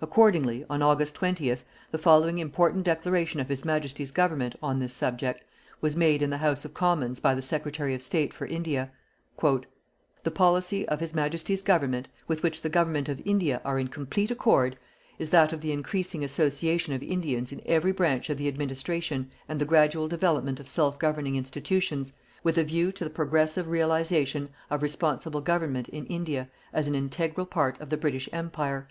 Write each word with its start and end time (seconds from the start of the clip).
Accordingly, 0.00 0.64
on 0.68 0.82
August 0.82 1.14
20th, 1.20 1.62
the 1.92 1.96
following 1.96 2.40
important 2.40 2.82
declaration 2.82 3.38
of 3.38 3.48
His 3.48 3.64
Majesty's 3.64 4.10
Government 4.10 4.56
on 4.60 4.80
this 4.80 4.92
subject 4.92 5.44
was 5.80 5.94
made 5.94 6.20
in 6.20 6.30
the 6.30 6.38
House 6.38 6.64
of 6.64 6.74
Commons 6.74 7.20
by 7.20 7.32
the 7.32 7.42
Secretary 7.42 7.94
of 7.94 8.02
State 8.02 8.34
for 8.34 8.44
India: 8.44 8.90
"The 9.40 10.30
policy 10.34 10.88
of 10.88 10.98
His 10.98 11.14
Majesty's 11.14 11.62
Government, 11.62 12.08
with 12.26 12.42
which 12.42 12.62
the 12.62 12.68
Government 12.68 13.08
of 13.08 13.22
India 13.24 13.62
are 13.64 13.78
in 13.78 13.86
complete 13.86 14.32
accord, 14.32 14.76
is 15.20 15.30
that 15.30 15.52
of 15.52 15.60
the 15.60 15.70
increasing 15.70 16.24
association 16.24 16.92
of 16.92 17.00
Indians 17.04 17.52
in 17.52 17.62
every 17.64 17.92
branch 17.92 18.30
of 18.30 18.38
the 18.38 18.48
administration 18.48 19.30
and 19.48 19.60
the 19.60 19.64
gradual 19.64 20.08
development 20.08 20.58
of 20.58 20.66
self 20.66 20.98
governing 20.98 21.36
institutions 21.36 22.12
with 22.42 22.58
a 22.58 22.64
view 22.64 22.90
to 22.90 23.04
the 23.04 23.10
progressive 23.10 23.68
realization 23.68 24.48
of 24.70 24.82
responsible 24.82 25.40
government 25.40 25.88
in 25.88 26.04
India 26.06 26.48
as 26.72 26.88
an 26.88 26.96
integral 26.96 27.46
part 27.46 27.80
of 27.80 27.90
the 27.90 27.96
British 27.96 28.28
Empire. 28.32 28.88